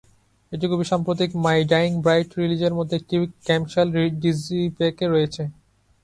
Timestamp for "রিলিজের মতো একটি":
2.39-3.15